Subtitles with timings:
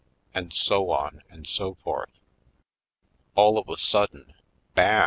[0.33, 2.09] And so on and so forth.
[3.35, 4.33] All of a sudden—
[4.75, 4.99] ham!